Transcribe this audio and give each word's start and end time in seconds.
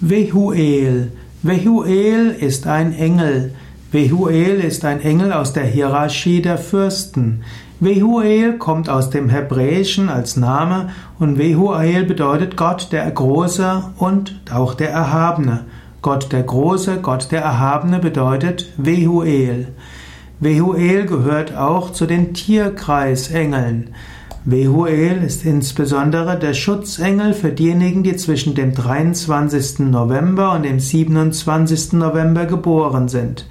Vehuel. 0.00 1.12
Vehuel 1.42 2.30
ist 2.40 2.66
ein 2.66 2.92
Engel. 2.92 3.54
Vehuel 3.92 4.60
ist 4.60 4.84
ein 4.84 5.00
Engel 5.00 5.32
aus 5.32 5.52
der 5.52 5.64
Hierarchie 5.64 6.42
der 6.42 6.58
Fürsten. 6.58 7.44
Vehuel 7.78 8.58
kommt 8.58 8.88
aus 8.88 9.10
dem 9.10 9.28
Hebräischen 9.28 10.08
als 10.08 10.36
Name 10.36 10.90
und 11.20 11.38
Vehuel 11.38 12.04
bedeutet 12.04 12.56
Gott 12.56 12.88
der 12.90 13.08
Große 13.08 13.84
und 13.96 14.40
auch 14.52 14.74
der 14.74 14.90
Erhabene. 14.90 15.66
Gott 16.02 16.32
der 16.32 16.42
Große, 16.42 16.98
Gott 17.00 17.30
der 17.30 17.42
Erhabene 17.42 18.00
bedeutet 18.00 18.72
Vehuel. 18.76 19.68
Vehuel 20.40 21.06
gehört 21.06 21.56
auch 21.56 21.92
zu 21.92 22.06
den 22.06 22.34
Tierkreisengeln. 22.34 23.94
Vehuel 24.46 25.22
ist 25.22 25.46
insbesondere 25.46 26.38
der 26.38 26.52
Schutzengel 26.52 27.32
für 27.32 27.50
diejenigen, 27.50 28.02
die 28.02 28.14
zwischen 28.16 28.54
dem 28.54 28.74
23. 28.74 29.78
November 29.78 30.52
und 30.52 30.64
dem 30.64 30.78
27. 30.78 31.94
November 31.94 32.44
geboren 32.44 33.08
sind. 33.08 33.46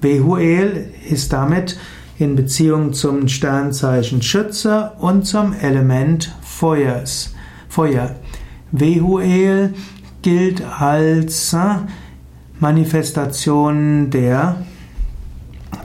Vehuel 0.00 0.92
ist 1.08 1.32
damit 1.32 1.76
in 2.16 2.36
Beziehung 2.36 2.92
zum 2.92 3.26
Sternzeichen 3.26 4.22
Schütze 4.22 4.92
und 5.00 5.26
zum 5.26 5.52
Element 5.52 6.32
Feuers. 6.42 7.34
Feuer. 7.68 8.14
Vehuel 8.70 9.74
gilt 10.22 10.62
als 10.78 11.52
äh, 11.54 11.58
Manifestation 12.60 14.10
der 14.10 14.64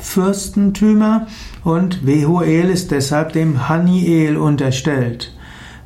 Fürstentümer 0.06 1.28
und 1.64 2.06
Vehuel 2.06 2.70
ist 2.70 2.92
deshalb 2.92 3.34
dem 3.34 3.68
Haniel 3.68 4.38
unterstellt. 4.38 5.34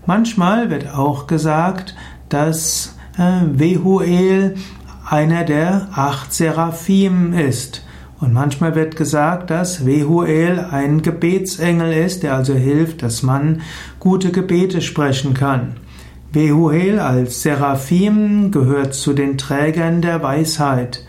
Manchmal 0.05 0.69
wird 0.69 0.93
auch 0.93 1.25
gesagt, 1.25 1.95
dass 2.27 2.95
äh, 3.17 3.41
Vehuel 3.53 4.55
einer 5.07 5.45
der 5.45 5.87
acht 5.93 6.33
Seraphim 6.33 7.33
ist. 7.33 7.83
Und 8.19 8.33
manchmal 8.33 8.75
wird 8.75 8.97
gesagt, 8.97 9.49
dass 9.49 9.85
Vehuel 9.85 10.59
ein 10.69 11.01
Gebetsengel 11.01 11.93
ist, 11.93 12.21
der 12.21 12.35
also 12.35 12.53
hilft, 12.53 13.01
dass 13.01 13.23
man 13.23 13.61
gute 13.99 14.31
Gebete 14.31 14.81
sprechen 14.81 15.33
kann. 15.33 15.77
Vehuel 16.31 16.99
als 16.99 17.41
Seraphim 17.41 18.51
gehört 18.51 18.93
zu 18.93 19.13
den 19.13 19.37
Trägern 19.37 20.01
der 20.01 20.21
Weisheit. 20.21 21.05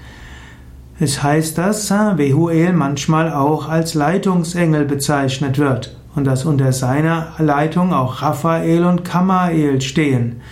Es 1.03 1.23
heißt, 1.23 1.57
dass 1.57 1.91
Vehuel 1.91 2.75
manchmal 2.75 3.33
auch 3.33 3.71
als 3.71 3.95
Leitungsengel 3.95 4.85
bezeichnet 4.85 5.57
wird 5.57 5.97
und 6.15 6.25
dass 6.25 6.45
unter 6.45 6.75
seiner 6.75 7.33
Leitung 7.39 7.95
auch 7.95 8.21
Raphael 8.21 8.85
und 8.85 9.03
Kamael 9.03 9.81
stehen. 9.81 10.43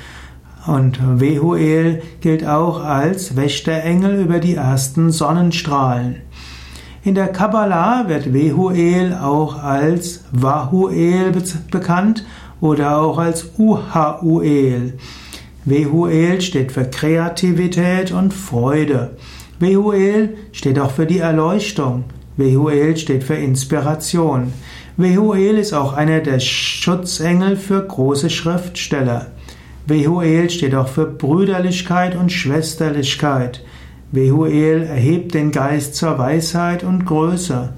Und 0.66 1.20
Vehuel 1.20 2.00
gilt 2.22 2.46
auch 2.46 2.82
als 2.82 3.36
Wächterengel 3.36 4.22
über 4.22 4.38
die 4.38 4.54
ersten 4.54 5.10
Sonnenstrahlen. 5.10 6.22
In 7.04 7.14
der 7.14 7.28
Kabbalah 7.28 8.08
wird 8.08 8.32
Vehuel 8.32 9.18
auch 9.20 9.62
als 9.62 10.24
Vahuel 10.32 11.30
bekannt 11.70 12.24
oder 12.62 12.96
auch 12.96 13.18
als 13.18 13.50
Uhahuel. 13.58 14.94
Vehuel 15.66 16.40
steht 16.40 16.72
für 16.72 16.86
Kreativität 16.86 18.12
und 18.12 18.32
Freude. 18.32 19.10
Vehuel 19.60 20.36
steht 20.52 20.78
auch 20.78 20.92
für 20.92 21.06
die 21.06 21.18
Erleuchtung. 21.18 22.04
Vehuel 22.36 22.96
steht 22.96 23.24
für 23.24 23.34
Inspiration. 23.34 24.52
Vehuel 24.96 25.58
ist 25.58 25.72
auch 25.72 25.92
einer 25.92 26.20
der 26.20 26.38
Schutzengel 26.38 27.56
für 27.56 27.84
große 27.84 28.30
Schriftsteller. 28.30 29.32
Vehuel 29.86 30.48
steht 30.50 30.74
auch 30.74 30.88
für 30.88 31.06
Brüderlichkeit 31.06 32.14
und 32.14 32.30
Schwesterlichkeit. 32.30 33.64
Vehuel 34.12 34.84
erhebt 34.84 35.34
den 35.34 35.50
Geist 35.50 35.96
zur 35.96 36.18
Weisheit 36.18 36.84
und 36.84 37.04
Größe. 37.04 37.74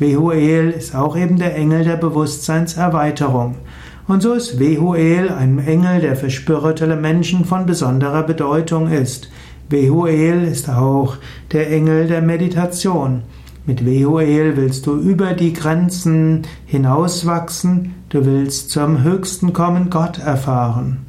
Vehuel 0.00 0.70
ist 0.70 0.96
auch 0.96 1.16
eben 1.16 1.38
der 1.38 1.54
Engel 1.54 1.84
der 1.84 1.96
Bewusstseinserweiterung. 1.96 3.56
Und 4.08 4.22
so 4.22 4.32
ist 4.32 4.58
Vehuel 4.58 5.28
ein 5.30 5.64
Engel, 5.64 6.00
der 6.00 6.16
für 6.16 6.30
spirituelle 6.30 6.96
Menschen 6.96 7.44
von 7.44 7.66
besonderer 7.66 8.24
Bedeutung 8.24 8.90
ist. 8.90 9.30
Vehuel 9.70 10.42
ist 10.42 10.68
auch 10.68 11.16
der 11.52 11.70
Engel 11.70 12.08
der 12.08 12.22
Meditation. 12.22 13.22
Mit 13.66 13.86
Vehuel 13.86 14.56
willst 14.56 14.84
du 14.86 14.96
über 14.96 15.32
die 15.32 15.52
Grenzen 15.52 16.42
hinauswachsen, 16.66 17.94
du 18.08 18.26
willst 18.26 18.70
zum 18.70 19.04
Höchsten 19.04 19.52
kommen, 19.52 19.88
Gott 19.88 20.18
erfahren. 20.18 21.06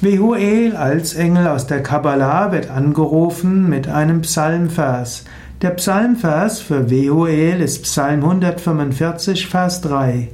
Vehuel 0.00 0.76
als 0.76 1.12
Engel 1.12 1.46
aus 1.46 1.66
der 1.66 1.82
Kabbalah 1.82 2.52
wird 2.52 2.70
angerufen 2.70 3.68
mit 3.68 3.86
einem 3.86 4.22
Psalmvers. 4.22 5.24
Der 5.60 5.70
Psalmvers 5.70 6.60
für 6.60 6.88
Vehuel 6.88 7.60
ist 7.60 7.82
Psalm 7.82 8.24
145, 8.24 9.46
Vers 9.46 9.82
3. 9.82 10.28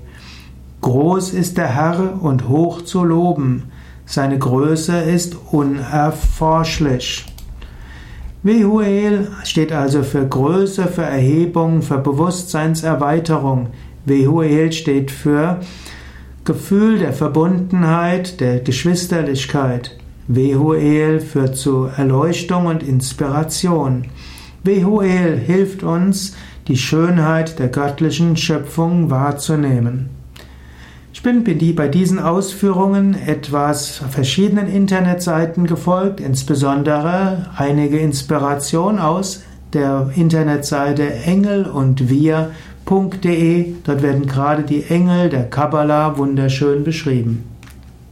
Groß 0.82 1.32
ist 1.32 1.56
der 1.56 1.74
Herr 1.74 2.22
und 2.22 2.48
hoch 2.48 2.82
zu 2.82 3.02
loben 3.02 3.64
seine 4.06 4.38
Größe 4.38 4.96
ist 4.98 5.36
unerforschlich. 5.50 7.26
Vehuel 8.42 9.28
steht 9.44 9.72
also 9.72 10.02
für 10.02 10.26
Größe, 10.26 10.86
für 10.86 11.02
Erhebung, 11.02 11.80
für 11.80 11.98
Bewusstseinserweiterung. 11.98 13.68
Vehuel 14.04 14.70
steht 14.72 15.10
für 15.10 15.60
Gefühl 16.44 16.98
der 16.98 17.14
Verbundenheit, 17.14 18.40
der 18.40 18.60
Geschwisterlichkeit. 18.60 19.96
Vehuel 20.28 21.20
führt 21.20 21.56
zu 21.56 21.84
Erleuchtung 21.84 22.66
und 22.66 22.82
Inspiration. 22.82 24.06
Vehuel 24.62 25.38
hilft 25.38 25.82
uns, 25.82 26.36
die 26.68 26.76
Schönheit 26.76 27.58
der 27.58 27.68
göttlichen 27.68 28.36
Schöpfung 28.36 29.10
wahrzunehmen. 29.10 30.10
Ich 31.26 31.42
bin 31.42 31.74
bei 31.74 31.88
diesen 31.88 32.18
Ausführungen 32.18 33.14
etwas 33.14 34.02
verschiedenen 34.10 34.68
Internetseiten 34.68 35.66
gefolgt, 35.66 36.20
insbesondere 36.20 37.46
einige 37.56 37.96
Inspiration 37.96 38.98
aus 38.98 39.42
der 39.72 40.10
Internetseite 40.16 41.10
engel 41.24 41.64
und 41.64 42.10
wir.de. 42.10 43.72
Dort 43.84 44.02
werden 44.02 44.26
gerade 44.26 44.64
die 44.64 44.84
Engel 44.84 45.30
der 45.30 45.44
Kabbalah 45.44 46.18
wunderschön 46.18 46.84
beschrieben. 46.84 47.53